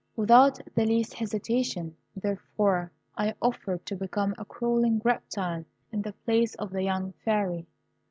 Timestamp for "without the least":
0.15-1.13